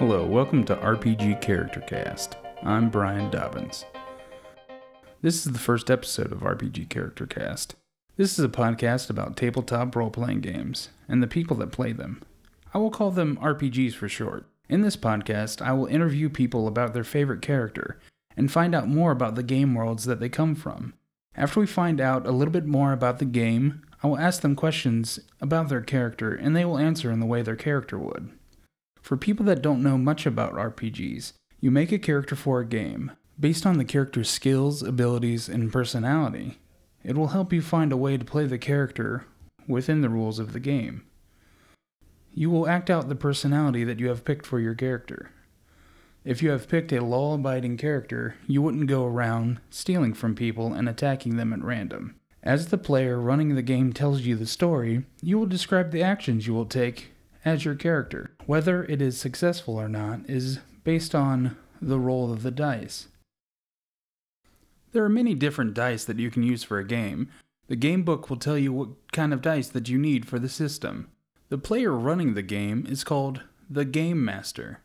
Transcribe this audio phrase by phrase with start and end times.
[0.00, 2.38] Hello, welcome to RPG Character Cast.
[2.62, 3.84] I'm Brian Dobbins.
[5.20, 7.74] This is the first episode of RPG Character Cast.
[8.16, 12.22] This is a podcast about tabletop role playing games and the people that play them.
[12.72, 14.46] I will call them RPGs for short.
[14.70, 18.00] In this podcast, I will interview people about their favorite character
[18.38, 20.94] and find out more about the game worlds that they come from.
[21.34, 24.56] After we find out a little bit more about the game, I will ask them
[24.56, 28.30] questions about their character and they will answer in the way their character would.
[29.02, 33.12] For people that don't know much about RPGs, you make a character for a game.
[33.38, 36.58] Based on the character's skills, abilities, and personality,
[37.02, 39.24] it will help you find a way to play the character
[39.66, 41.04] within the rules of the game.
[42.32, 45.30] You will act out the personality that you have picked for your character.
[46.24, 50.74] If you have picked a law abiding character, you wouldn't go around stealing from people
[50.74, 52.16] and attacking them at random.
[52.42, 56.46] As the player running the game tells you the story, you will describe the actions
[56.46, 57.12] you will take
[57.44, 58.32] as your character.
[58.46, 63.08] Whether it is successful or not is based on the roll of the dice.
[64.92, 67.28] There are many different dice that you can use for a game.
[67.68, 70.48] The game book will tell you what kind of dice that you need for the
[70.48, 71.08] system.
[71.48, 74.80] The player running the game is called the Game Master.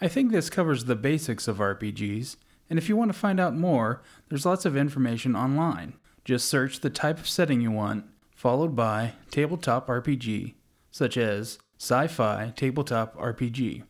[0.00, 2.36] I think this covers the basics of RPGs,
[2.68, 5.94] and if you want to find out more, there's lots of information online.
[6.24, 10.54] Just search the type of setting you want, followed by tabletop RPG,
[10.90, 13.82] such as sci fi tabletop RPG.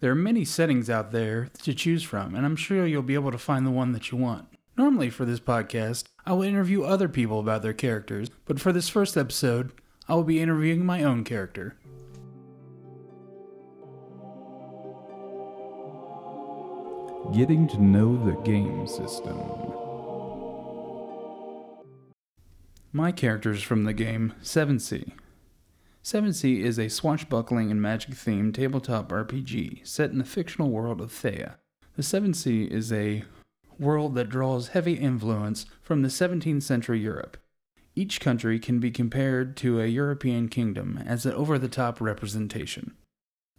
[0.00, 3.32] There are many settings out there to choose from, and I'm sure you'll be able
[3.32, 4.46] to find the one that you want.
[4.76, 8.90] Normally, for this podcast, I will interview other people about their characters, but for this
[8.90, 9.72] first episode,
[10.06, 11.76] I will be interviewing my own character.
[17.34, 19.38] Getting to know the game system.
[22.92, 25.14] My character is from the game 7th Sea.
[26.08, 31.02] 7th Sea is a swashbuckling and magic themed tabletop RPG set in the fictional world
[31.02, 31.56] of Théah.
[31.96, 33.24] The 7th Sea is a
[33.78, 37.36] world that draws heavy influence from the 17th century Europe.
[37.94, 42.96] Each country can be compared to a European kingdom as an over the top representation.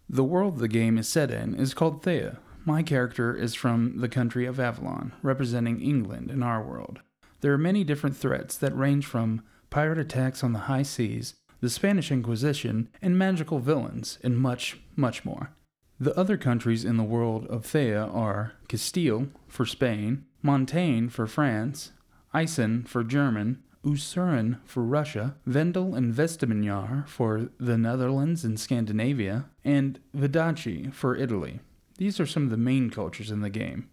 [0.10, 2.40] The world the game is set in is called Théah.
[2.66, 7.02] My character is from the country of Avalon, representing England in our world.
[7.42, 11.70] There are many different threats that range from pirate attacks on the high seas, the
[11.70, 15.52] Spanish Inquisition, and magical villains, and much, much more.
[16.00, 21.92] The other countries in the world of Théah are Castille for Spain, Montaigne for France,
[22.34, 30.00] Eisen for German, Usurin for Russia, Vendel and Vestiminyar for the Netherlands and Scandinavia, and
[30.16, 31.60] Vodacce for Italy.
[31.98, 33.90] These are some of the main cultures in the game.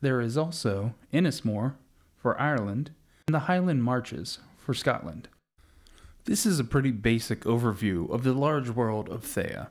[0.00, 1.74] There is also Inismore
[2.16, 2.90] for Ireland
[3.26, 5.28] and the Highland Marches for Scotland.
[6.28, 9.68] This is a pretty basic overview of the large world of Théah.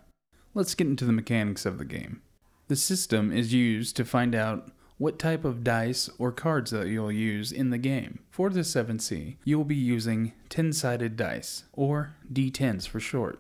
[0.56, 2.24] Let's get into the mechanics of the game.
[2.68, 7.12] The system is used to find out what type of dice or cards that you'll
[7.12, 8.22] use in the game.
[8.32, 13.40] For the 7th Sea, you will be using 10 sided dice, or D10s for short.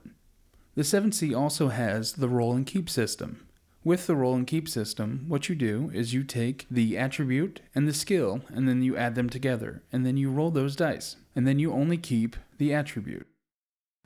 [0.75, 3.47] The 7th Sea also has the roll and keep system.
[3.84, 7.88] With the roll and keep system, what you do is you take the attribute and
[7.88, 11.47] the skill, and then you add them together, and then you roll those dice, and
[11.47, 13.28] then you only keep the attribute.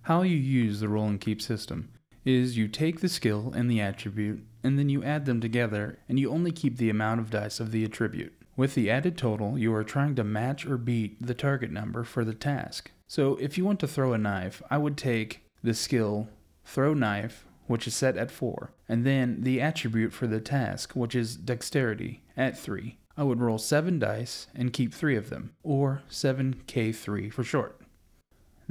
[0.04, 1.92] How you use the roll and keep system
[2.26, 6.20] is you take the skill and the attribute, and then you add them together, and
[6.20, 8.34] you only keep the amount of dice of the attribute.
[8.56, 12.24] With the added total, you are trying to match or beat the target number for
[12.24, 12.92] the task.
[13.08, 16.30] So if you want to throw a knife, I would take the skill
[16.66, 21.16] throw knife, which is set at 4, and then the attribute for the task, which
[21.16, 22.98] is dexterity, at 3.
[23.18, 27.81] I would roll 7 dice and keep 3 of them, or 7k3 for short.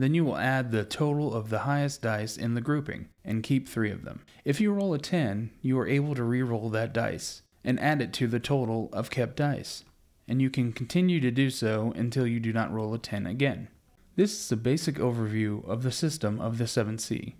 [0.00, 3.68] Then you will add the total of the highest dice in the grouping and keep
[3.68, 4.22] three of them.
[4.46, 8.14] If you roll a 10, you are able to re-roll that dice and add it
[8.14, 9.84] to the total of kept dice,
[10.26, 13.68] and you can continue to do so until you do not roll a 10 again.
[14.16, 17.34] This is a basic overview of the system of the 7th Sea.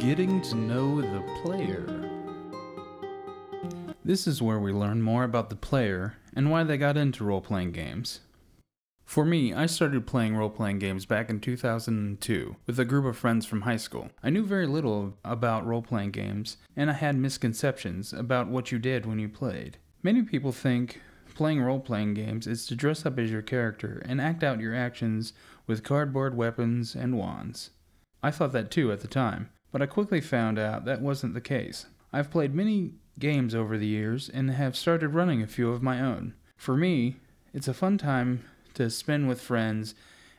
[0.00, 1.86] Getting to know the player.
[4.04, 7.40] This is where we learn more about the player and why they got into role
[7.40, 8.18] playing games.
[9.10, 13.18] For me, I started playing role playing games back in 2002 with a group of
[13.18, 14.08] friends from high school.
[14.22, 18.78] I knew very little about role playing games, and I had misconceptions about what you
[18.78, 19.78] did when you played.
[20.04, 21.00] Many people think
[21.34, 24.76] playing role playing games is to dress up as your character and act out your
[24.76, 25.32] actions
[25.66, 27.70] with cardboard weapons and wands.
[28.22, 31.40] I thought that too at the time, but I quickly found out that wasn't the
[31.40, 31.86] case.
[32.12, 36.00] I've played many games over the years and have started running a few of my
[36.00, 36.34] own.
[36.56, 37.16] For me,
[37.52, 38.44] it's a fun time
[38.74, 39.94] to spend with friends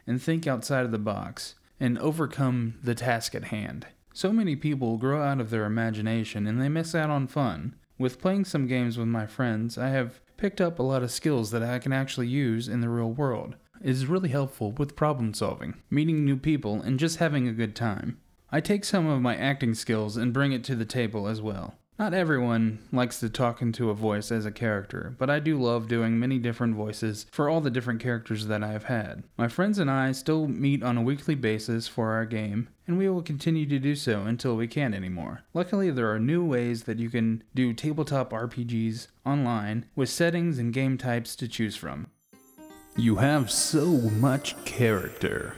[0.07, 3.87] and think outside of the box and overcome the task at hand.
[4.13, 7.75] So many people grow out of their imagination and they miss out on fun.
[7.97, 11.51] With playing some games with my friends, I have picked up a lot of skills
[11.51, 13.55] that I can actually use in the real world.
[13.81, 17.75] It is really helpful with problem solving, meeting new people, and just having a good
[17.75, 18.19] time.
[18.51, 21.75] I take some of my acting skills and bring it to the table as well.
[22.01, 25.87] Not everyone likes to talk into a voice as a character, but I do love
[25.87, 29.21] doing many different voices for all the different characters that I have had.
[29.37, 33.07] My friends and I still meet on a weekly basis for our game, and we
[33.07, 35.43] will continue to do so until we can't anymore.
[35.53, 40.73] Luckily, there are new ways that you can do tabletop RPGs online with settings and
[40.73, 42.07] game types to choose from.
[42.97, 45.55] You have so much character.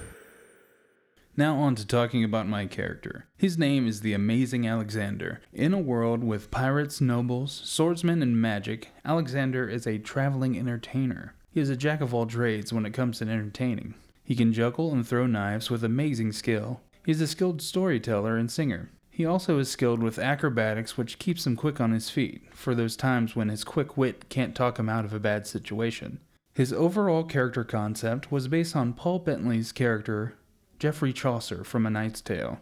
[1.35, 3.25] Now, on to talking about my character.
[3.35, 5.41] His name is the Amazing Alexander.
[5.51, 11.33] In a world with pirates, nobles, swordsmen, and magic, Alexander is a traveling entertainer.
[11.49, 13.95] He is a jack of all trades when it comes to entertaining.
[14.23, 16.81] He can juggle and throw knives with amazing skill.
[17.03, 18.91] He is a skilled storyteller and singer.
[19.09, 22.95] He also is skilled with acrobatics, which keeps him quick on his feet, for those
[22.95, 26.19] times when his quick wit can't talk him out of a bad situation.
[26.53, 30.35] His overall character concept was based on Paul Bettany's character
[30.79, 32.59] Geoffrey Chaucer from A Knight's Tale.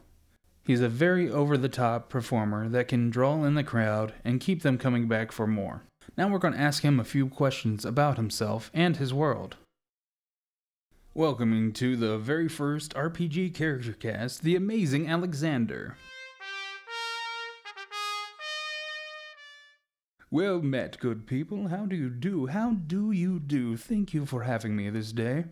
[0.64, 4.62] He's a very over the top performer that can draw in the crowd and keep
[4.62, 5.84] them coming back for more.
[6.18, 9.58] Now we're going to ask him a few questions about himself and his world.
[11.14, 15.98] Welcoming to the very first RPG character cast, The Amazing Alexander.
[20.30, 21.68] Well met, good people.
[21.68, 22.48] How do you do?
[22.48, 23.76] How do you do?
[23.76, 25.46] Thank you for having me this day.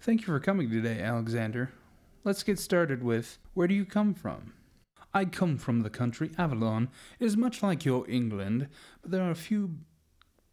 [0.00, 1.72] Thank you for coming today, Alexander.
[2.28, 4.52] Let's get started with where do you come from?
[5.14, 6.90] I come from the country Avalon.
[7.18, 8.68] It is much like your England,
[9.00, 9.78] but there are a few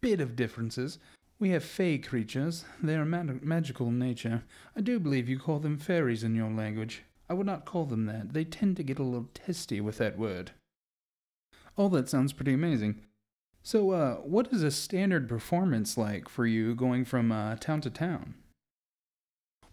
[0.00, 0.98] bit of differences.
[1.38, 2.64] We have fey creatures.
[2.82, 4.44] They are mag- magical in nature.
[4.74, 7.02] I do believe you call them fairies in your language.
[7.28, 8.32] I would not call them that.
[8.32, 10.52] They tend to get a little testy with that word.
[11.76, 13.02] All that sounds pretty amazing.
[13.62, 17.90] So, uh, what is a standard performance like for you going from uh, town to
[17.90, 18.32] town?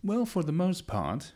[0.03, 1.31] Well, for the most part,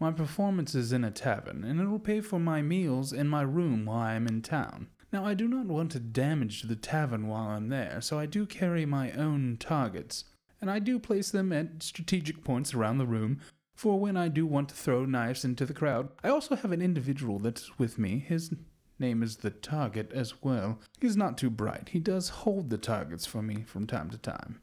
[0.00, 3.84] my performance is in a tavern, and it'll pay for my meals and my room
[3.84, 4.88] while I am in town.
[5.12, 8.46] Now, I do not want to damage the tavern while I'm there, so I do
[8.46, 10.24] carry my own targets,
[10.60, 13.40] and I do place them at strategic points around the room
[13.74, 16.08] for when I do want to throw knives into the crowd.
[16.22, 18.24] I also have an individual that's with me.
[18.26, 18.54] His
[18.98, 20.78] name is the target as well.
[21.00, 21.88] He's not too bright.
[21.90, 24.60] He does hold the targets for me from time to time.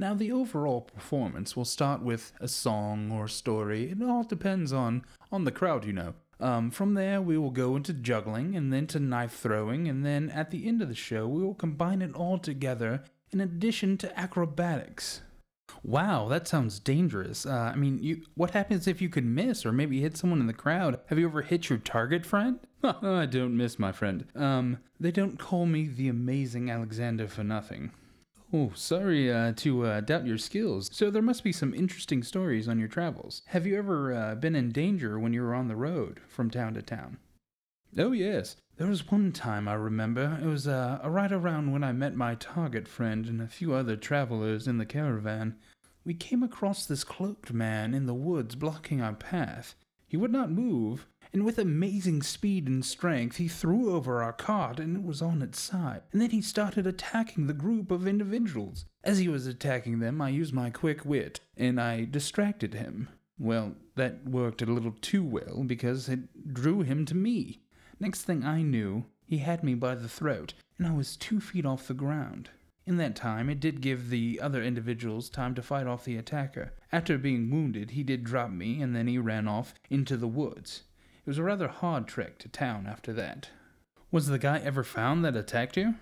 [0.00, 3.90] Now, the overall performance will start with a song or story.
[3.90, 6.14] It all depends on, on the crowd, you know.
[6.38, 10.30] Um, from there, we will go into juggling and then to knife throwing, and then
[10.30, 13.02] at the end of the show, we will combine it all together
[13.32, 15.22] in addition to acrobatics.
[15.82, 17.44] Wow, that sounds dangerous.
[17.44, 20.46] Uh, I mean, you, what happens if you could miss or maybe hit someone in
[20.46, 21.00] the crowd?
[21.06, 22.60] Have you ever hit your target, friend?
[22.84, 24.24] I don't miss, my friend.
[24.36, 27.90] Um, they don't call me the amazing Alexander for nothing.
[28.50, 30.88] Oh, sorry uh, to uh, doubt your skills.
[30.90, 33.42] So there must be some interesting stories on your travels.
[33.48, 36.72] Have you ever uh, been in danger when you were on the road from town
[36.74, 37.18] to town?
[37.98, 38.56] Oh, yes.
[38.78, 40.38] There was one time I remember.
[40.42, 43.96] It was uh, right around when I met my target friend and a few other
[43.96, 45.56] travelers in the caravan.
[46.04, 49.74] We came across this cloaked man in the woods blocking our path.
[50.06, 54.78] He would not move, and with amazing speed and strength he threw over our cart
[54.80, 56.02] and it was on its side.
[56.12, 58.84] And then he started attacking the group of individuals.
[59.04, 63.08] As he was attacking them, I used my quick wit and I distracted him.
[63.38, 67.60] Well, that worked a little too well because it drew him to me.
[68.00, 71.66] Next thing I knew, he had me by the throat, and I was two feet
[71.66, 72.50] off the ground.
[72.86, 76.72] In that time, it did give the other individuals time to fight off the attacker.
[76.90, 80.84] After being wounded, he did drop me, and then he ran off into the woods.
[81.28, 83.50] It was a rather hard trek to town after that.
[84.10, 85.96] Was the guy ever found that attacked you?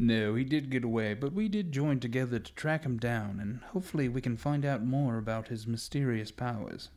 [0.00, 3.60] No, he did get away, but we did join together to track him down, and
[3.72, 6.88] hopefully we can find out more about his mysterious powers.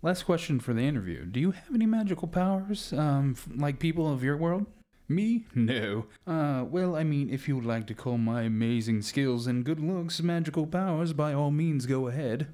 [0.00, 1.26] Last question for the interview.
[1.26, 4.64] Do you have any magical powers, um, like people of your world?
[5.06, 5.44] Me?
[5.54, 6.06] No.
[6.26, 9.80] Uh, well, I mean, if you would like to call my amazing skills and good
[9.80, 12.46] looks magical powers, by all means go ahead.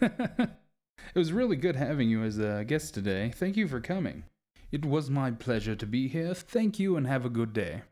[1.14, 3.32] It was really good having you as a guest today.
[3.34, 4.24] Thank you for coming.
[4.72, 6.34] It was my pleasure to be here.
[6.34, 7.82] Thank you and have a good day.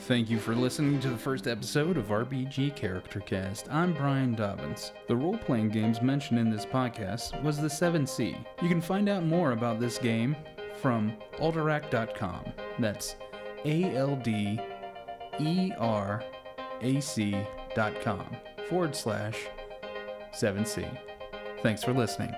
[0.00, 3.70] Thank you for listening to the first episode of RPG Character Cast.
[3.70, 4.92] I'm Brian Dobbins.
[5.08, 8.36] The role playing games mentioned in this podcast was the 7th Sea.
[8.60, 10.36] You can find out more about this game
[10.82, 12.44] from alderac.com.
[12.78, 13.16] That's
[13.64, 14.60] A L D
[15.40, 16.22] E R
[16.82, 18.26] A C.com
[18.68, 19.36] forward slash
[20.34, 20.86] 7C.
[21.62, 22.34] Thanks for listening.